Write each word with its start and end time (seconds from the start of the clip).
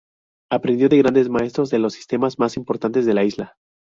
Aprendió 0.49 0.89
de 0.89 0.97
grandes 0.97 1.29
Maestros 1.29 1.69
de 1.69 1.77
los 1.77 1.93
sistemas 1.93 2.39
más 2.39 2.57
importantes 2.57 3.05
de 3.05 3.13
la 3.13 3.23
isla. 3.23 3.55